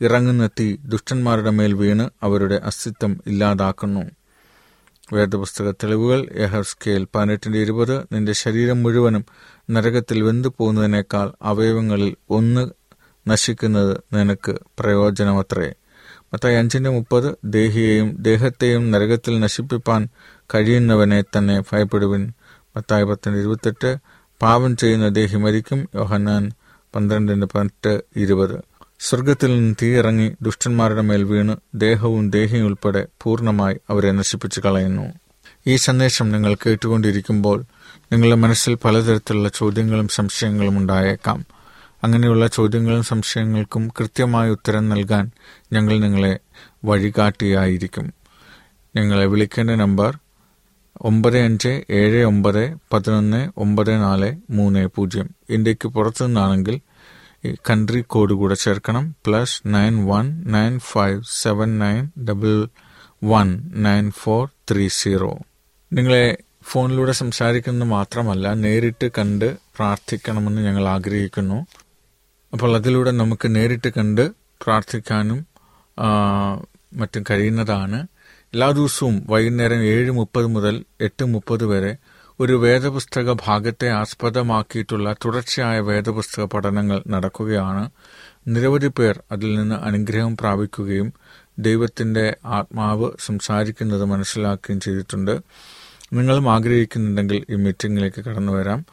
ഇറങ്ങുന്ന 0.00 0.46
തീ 0.46 0.76
ദുഷ്ടന്മാരുടെ 0.84 1.50
മേൽ 1.50 1.74
വീണ് 1.74 2.10
അവരുടെ 2.22 2.60
അസ്തിത്വം 2.64 3.20
ഇല്ലാതാക്കുന്നു. 3.26 4.10
വേദപുസ്തക 5.12 5.70
തെളിവുകൾ 5.70 6.26
യഹസ്കേൽ 6.36 7.06
പതിനെട്ടിന്റെ 7.14 7.58
ഇരുപത് 7.58 7.98
നിന്റെ 8.12 8.32
ശരീരം 8.32 8.82
മുഴുവനും 8.82 9.24
നരകത്തിൽ 9.70 10.22
വെന്തു 10.22 10.54
പോകുന്നതിനേക്കാൾ 10.58 11.32
അവയവങ്ങളിൽ 11.42 12.16
ഒന്ന് 12.30 12.70
നശിക്കുന്നത് 13.28 13.96
നിനക്ക് 14.12 14.58
പ്രയോജനമത്രേ. 14.78 15.74
മത്തായി 16.32 16.54
അഞ്ചിന്റെ 16.54 16.90
മുപ്പത് 16.90 17.36
ദേഹിയെയും 17.44 18.16
ദേഹത്തെയും 18.22 18.90
നരകത്തിൽ 18.90 19.40
നശിപ്പിപ്പാൻ 19.40 20.08
കഴിയുന്നവനെ 20.54 21.22
തന്നെ 21.22 21.60
ഭയപ്പെടുവിൻ. 21.60 22.32
മത്തായി 22.76 23.04
പത്തിന്റെ 23.04 23.40
ഇരുപത്തെട്ട് 23.40 23.96
പാപം 24.42 24.76
ചെയ്യുന്ന 24.76 25.08
ദേഹി 25.08 25.36
മരിക്കും. 25.36 25.88
യോഹന്നാൻ 25.94 26.50
പന്ത്രണ്ടിന്റെ 26.94 27.46
പതിനെട്ട് 27.46 28.02
ഇരുപത്. 28.16 28.67
സ്വർഗത്തിൽ 29.00 29.54
നിന്ന് 29.54 29.74
തീയിറങ്ങി 29.82 30.32
ദുഷ്ടന്മാരുടെ 30.42 31.00
മേൽ 31.00 31.24
വീണ് 31.24 31.56
ദേഹവും 31.74 32.30
ദേഹിയും 32.30 32.64
ഉൾപ്പെടെ 32.64 33.06
പൂർണമായി 33.22 33.76
അവരെ 33.90 34.12
നശിപ്പിച്ചു 34.12 34.60
കളയുന്നു. 34.60 35.12
ഈ 35.66 35.76
സന്ദേശം 35.76 36.32
നിങ്ങൾ 36.32 36.54
കേട്ടുകൊണ്ടിരിക്കുമ്പോൾ 36.54 37.64
നിങ്ങളുടെ 38.12 38.36
മനസ്സിൽ 38.36 38.74
പലതരത്തിലുള്ള 38.74 39.48
ചോദ്യങ്ങളും 39.48 40.08
സംശയങ്ങളും 40.08 40.78
ഉണ്ടായേക്കാം. 40.78 41.46
അങ്ങനെയുള്ള 42.04 42.46
ചോദ്യങ്ങളും 42.46 43.02
സംശയങ്ങൾക്കും 43.02 43.88
കൃത്യമായ 43.88 44.50
ഉത്തരം 44.50 44.88
നൽകാൻ 44.88 45.30
ഞങ്ങൾ 45.72 45.98
നിങ്ങളെ 45.98 46.38
വഴികാട്ടിയായിരിക്കും. 46.84 48.12
ഞങ്ങളെ 48.96 49.26
വിളിക്കേണ്ട 49.26 49.70
നമ്പർ 49.70 50.18
ഒമ്പത് 51.00 51.38
അഞ്ച് 51.38 51.82
ഏഴ് 51.90 52.24
ഒമ്പത് 52.24 52.76
പതിനൊന്ന് 52.92 53.50
ഒമ്പത് 53.56 54.02
നാല് 54.02 54.36
മൂന്ന് 54.50 54.86
പൂജ്യം. 54.86 55.30
ഇന്ത്യയ്ക്ക് 55.50 55.88
പുറത്തു 55.88 56.24
നിന്നാണെങ്കിൽ 56.24 56.80
കൺട്രി 57.44 58.00
കോഡ് 58.06 58.34
കൂടെ 58.34 58.54
ചേർക്കണം. 58.54 59.16
Plus 59.26 59.56
nine 59.66 59.94
one 60.06 60.26
nine 60.52 60.78
five 60.78 61.22
seven 61.42 61.78
nine 61.78 62.02
double 62.24 62.54
one 63.24 63.48
nine 63.86 64.10
four 64.10 64.48
three 64.70 64.88
zero 64.88 65.32
നിങ്ങളെ 65.92 66.38
ഫോണിലൂടെ 66.62 67.12
സംസാരിക്കുന്നത് 67.12 67.88
മാത്രമല്ല 67.88 68.52
നേരിട്ട് 68.54 69.06
കണ്ട് 69.18 69.56
പ്രാർത്ഥിക്കണമെന്ന് 69.76 70.62
ഞങ്ങൾ 70.62 70.84
ആഗ്രഹിക്കുന്നു. 70.88 71.58
അപ്പോൾ 72.52 72.76
അതിലൂടെ 72.76 73.10
നമുക്ക് 73.10 73.54
നേരിട്ട് 73.56 73.88
കണ്ട് 73.88 74.24
പ്രാർത്ഥിക്കാനും 74.64 75.46
മറ്റും 76.94 77.24
കഴിയുന്നതാണ്. 77.30 77.98
എല്ലാ 78.52 78.70
ദിവസവും 78.70 79.26
വൈകുന്നേരം 79.28 79.80
ഏഴ് 79.84 80.10
മുപ്പത് 80.10 80.46
മുതൽ 80.46 80.84
എട്ട് 81.00 81.24
മുപ്പത് 81.24 81.64
വരെ 81.64 81.92
ഒരു 82.40 82.52
വേദപുസ്തക 82.52 83.32
ഭാഗത്തെ 83.32 83.88
ആസ്പദമാക്കിയിട്ടുള്ള 83.88 85.12
തുടർച്ചയായ 85.12 85.80
വേദപുസ്തക 85.80 86.44
പഠനങ്ങൾ 86.44 87.02
നടക്കുകയാണ്. 87.08 87.90
നിരവധി 88.46 88.86
പേർ 88.86 89.22
അതിൽ 89.32 89.58
നിന്ന് 89.58 89.74
അനുഗ്രഹം 89.74 90.36
പ്രാപിക്കുകയും 90.36 91.12
ദൈവത്തിന്റെ 91.58 92.36
ആത്മാവ് 92.44 93.10
സംസാരിക്കുന്നത് 93.26 94.04
മനസ്സിലാക്കുകയും 94.04 94.80
ചെയ്തിട്ടുണ്ട്. 94.80 95.40
നിങ്ങളും 96.12 96.52
ആഗ്രഹിക്കുന്നുണ്ടെങ്കിൽ 96.52 97.44
ഈ 97.50 97.54
മീറ്റിംഗിലേക്ക് 97.54 98.24
കടന്നു 98.24 98.52
വരാം. 98.52 98.86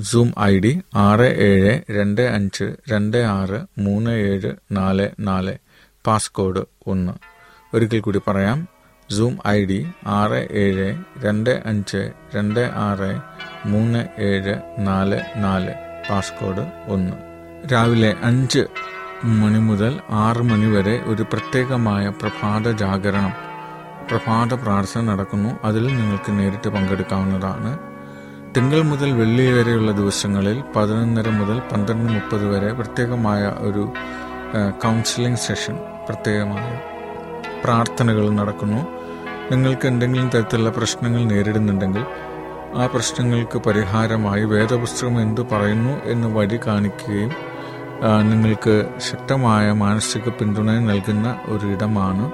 സൂം 0.00 0.34
ഐ 0.40 0.58
ഡി 0.58 0.80
ആറ് 0.94 1.26
ഏഴ് 1.36 1.80
രണ്ട് 1.90 2.20
അഞ്ച് 2.20 2.74
രണ്ട് 2.90 3.16
ആറ് 3.16 3.80
മൂന്ന് 3.80 4.10
ഏഴ് 4.10 4.52
നാല് 4.72 5.08
നാല് 5.20 5.54
പാസ്കോഡ് 6.06 6.64
ഒന്ന്. 6.86 7.12
ഒരിക്കൽ 7.74 8.00
കൂടി 8.00 8.20
പറയാം. 8.28 8.73
സൂം 9.12 9.38
ഐ 9.48 9.64
ഡി 9.64 9.86
ആറ് 10.06 10.48
ഏഴ് 10.50 10.94
രണ്ട് 11.22 11.62
അഞ്ച് 11.66 12.10
രണ്ട് 12.34 12.60
ആറ് 12.60 13.20
മൂന്ന് 13.66 14.06
ഏഴ് 14.18 14.54
നാല് 14.78 15.18
നാല് 15.36 15.72
പാസ്കോഡ് 16.10 16.64
ഒന്ന്. 16.88 17.12
രാവിലെ 17.72 18.16
അഞ്ച് 18.22 18.66
മണി 19.24 19.58
മുതൽ 19.58 20.00
ആറ് 20.10 20.36
മണി 20.36 20.66
വരെ 20.66 21.02
ഒരു 21.06 21.22
പ്രത്യേകമായ 21.22 22.08
പ്രഭാത 22.08 22.70
ജാഗരണം 22.70 23.32
പ്രഭാത 24.10 24.54
പ്രാർത്ഥന 24.54 25.00
നടക്കുന്നു. 25.00 25.58
അതിൽ 25.64 25.86
നിങ്ങൾക്ക് 25.86 26.38
നേരിട്ട് 26.38 26.68
പങ്കെടുക്കാവുന്നതാണ്. 26.68 27.78
തിങ്കൾ 28.56 28.82
മുതൽ 28.82 29.12
വെള്ളി 29.12 29.52
വരെയുള്ള 29.52 29.92
ദിവസങ്ങളിൽ 29.92 30.62
പതിനൊന്നര 30.76 31.28
മുതൽ 31.28 31.60
പന്ത്രണ്ട് 31.60 32.12
മുപ്പത് 32.12 32.44
വരെ 32.46 32.72
പ്രത്യേകമായ 32.72 33.54
ഒരു 33.58 33.92
കൗൺസിലിംഗ് 34.84 35.38
സെഷൻ 35.38 35.76
പ്രത്യേകമായ 36.08 36.80
പ്രാർത്ഥനകൾ 37.64 38.30
നടക്കുന്നു. 38.30 38.93
നിങ്ങൾക്ക് 39.50 39.86
എന്തെങ്കിലും 39.86 40.28
തരത്തിലുള്ള 40.28 40.70
പ്രശ്നങ്ങൾ 40.70 41.22
നേരിടുന്നുണ്ടെങ്കിൽ 41.24 42.04
ആ 42.76 42.86
പ്രശ്നങ്ങൾക്ക് 42.86 43.58
പരിഹാരമായി 43.58 44.44
വേദപുസ്തകം 44.44 45.20
എന്തു 45.20 45.42
പറയുന്നു 45.52 46.04
എന്ന് 46.04 46.28
വഴി 46.28 46.58
കാണിക്കുകയും 46.66 47.32
നിങ്ങൾക്ക് 48.30 48.74
ശക്തമായ 49.10 49.72
മാനസിക 49.72 50.28
പിന്തുണ 50.28 50.70
നൽകുന്ന 50.70 51.28
ഒരു 51.46 51.66
ഇടമാണ് 51.66 52.24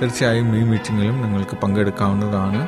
തീർച്ചയായും 0.00 0.56
ഈ 0.56 0.62
മീറ്റിങ്ങിലും 0.62 1.22
നിങ്ങൾക്ക് 1.22 1.56
പങ്കെടുക്കാവുന്നതാണ്. 1.56 2.60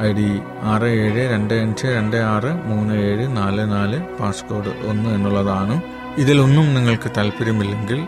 ഐ 0.00 0.12
ഡി 0.12 0.28
ആറ് 0.62 0.88
ഏഴ് 1.02 1.24
രണ്ട് 1.32 1.54
അഞ്ച് 1.54 1.86
രണ്ട് 1.86 2.16
ആറ് 2.16 2.50
മൂന്ന് 2.70 2.94
ഏഴ് 3.08 3.36
നാല് 3.36 3.72
നാല് 3.72 3.98
പാസ്കോഡ് 4.20 4.72
ഒന്ന് 4.88 5.10
എന്നുള്ളതാണ്. 5.10 5.82
ഇതിലൊന്നും 6.18 6.74
നിങ്ങൾക്ക് 6.74 7.10
താല്പര്യമില്ലെങ്കിൽ 7.16 8.00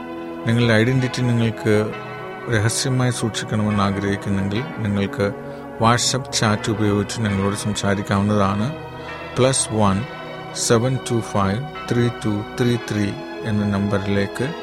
നിങ്ങളുടെ 0.46 0.75
ഐഡന്റിറ്റി 0.75 1.22
നിങ്ങൾക്ക് 1.22 1.75
രഹസ്യമായി 2.54 3.11
സൂക്ഷിക്കണമെന്ന് 3.11 3.85
ആഗ്രഹിക്കുന്നെങ്കിൽ 3.85 4.64
നിങ്ങൾക്ക് 4.78 5.32
വാട്സപ്പ് 5.80 6.32
ചാറ്റ് 6.32 6.70
ഉപയോഗിച്ച് 6.70 7.20
ഞങ്ങളോട് 7.20 7.56
സംസാരിക്കാവുന്നതാണ്. 7.56 8.74
Plus 9.38 9.68
one 9.72 10.04
seven 10.54 10.98
two 11.11 11.20
five 11.20 11.64
three 11.92 12.09
two 12.24 12.42
three 12.61 12.76
three 12.76 13.11
എന്ന 13.44 13.66
നമ്പറിലേക്ക് 13.66 14.54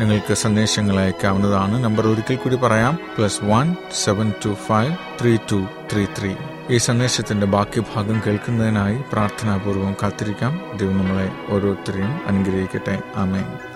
നിങ്ങൾക്ക് 0.00 0.34
സന്ദേശങ്ങൾ 0.34 1.00
അയക്കാവുന്നതാണ്. 1.00 1.84
നമ്പർ 1.84 2.06
ഒരിക്കൽ 2.06 2.36
കൂടി 2.36 2.56
പറയാം. 2.56 2.98
Plus 3.18 3.44
one 3.44 3.76
seven 4.04 4.32
two 4.44 4.54
five 4.54 4.96
three 5.20 5.36
two 5.52 5.66
three 5.92 6.06
three. 6.18 6.34
ഈ 6.70 6.76
സന്ദേശത്തിന്റെ 6.76 7.46
ബാക്കി 7.46 7.82
ഭാഗം 7.94 8.22
കേൾക്കുന്നതിനായി 8.26 9.02
പ്രാർത്ഥനാപൂർവം 9.12 9.96
കാത്തിരിക്കാം. 10.02 10.60
ദൈവം 10.76 10.98
നമ്മളെ 10.98 11.32
ഓരോരുത്തരെയും 11.50 12.20
അനുഗ്രഹിക്കട്ടെ. 12.26 13.02
ആമേൻ. 13.16 13.75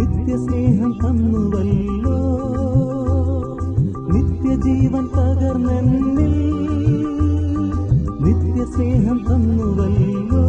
നിത്യസ്നേഹം 0.00 0.92
തന്നുവല്ലോ. 0.92 2.18
നിത്യജീവൻ 4.12 5.06
പകർന്നെന്നിൽ 5.06 6.34
നിത്യസ്നേഹം 8.20 9.24
തന്നുവല്ലോ. 9.30 10.44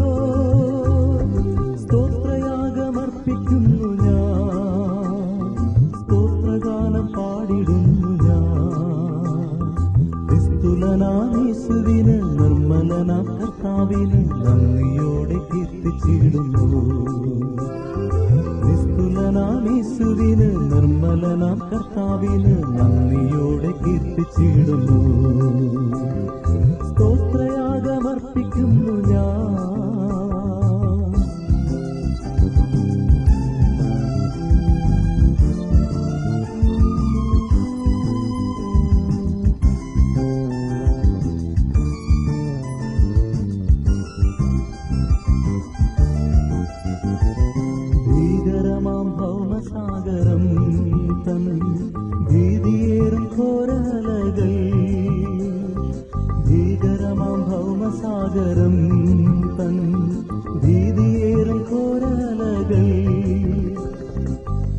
സ്തോത്രയാഗമർപ്പിക്കുന്നു 1.75 4.03
ഞാൻ. 4.03 5.55
സ്തോത്രഗാനം 5.99 7.07
പാടിടുന്നു 7.07 8.07
ഞാൻ. 8.07 9.75
ക്രിസ്തുലനാമീസുവിന് 10.27 12.39
നിർമ്മലന 12.39 13.21
കർത്താവിന് 13.21 14.31
നന്ദിയോടെ 14.31 15.33
കീർത്തിച്ചിടുന്നു. 15.33 17.00
ക്രിസ്തുലനാമീസുവിന് 20.01 20.47
നിർമ്മലനാം 20.71 21.57
കർത്താവിന് 21.71 22.53
നന്ദിയോടെ 22.77 23.71
കീർത്തിച്ചിടുന്നു. 23.83 25.20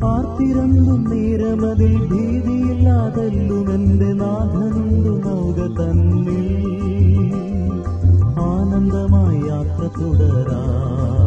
ആർത്തിരണ്ടും 0.03 1.03
നേരമതിൽ 1.09 2.07
ഭീതിയില്ലാതല്ലും 2.07 3.73
എന്റെ 3.73 4.13
നാഥനുണ്ടു 4.13 5.29
നൗക 5.29 5.73
തന്നിൽ? 5.73 6.53
ആനന്ദമായി 8.39 9.41
യാത്ര 9.47 9.89
തുടരാ. 10.01 11.22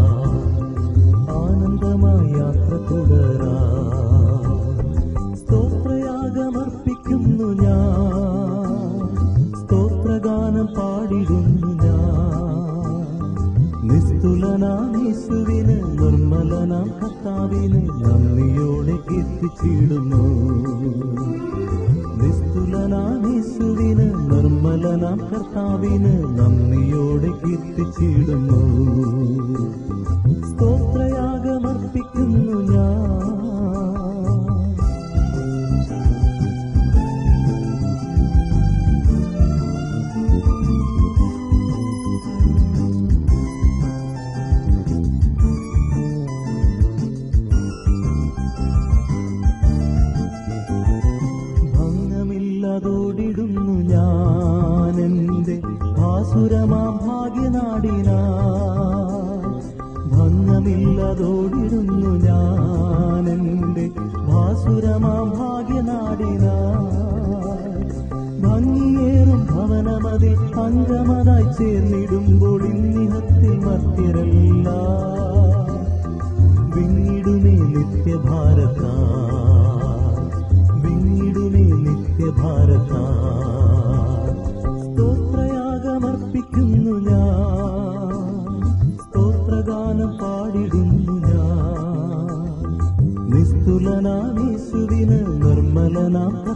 കീർത്തിച്ചിടുന്നു 19.57 20.23
നിസ്തുലനാമീസുവിന് 22.21 24.07
നിർമ്മലനാം 24.31 25.21
കർത്താവിന് 25.31 26.12
നന്ദിയോടെ 26.38 27.31
കീർത്തിച്ചിടുന്നു. 27.42 28.61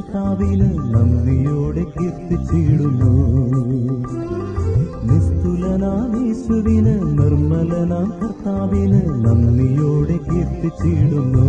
കർത്താവിന് 0.01 0.79
നന്ദിയോടെ 0.79 1.83
കീർത്തിച്ചിടുന്നു. 1.83 3.11
നിസ്തുലനാമീസുവിന് 5.03 6.95
നിർമ്മലനാം 7.19 8.09
കർത്താവിന് 8.21 9.01
നന്ദിയോടെ 9.25 10.17
കീർത്തിച്ചിടുന്നു. 10.17 11.47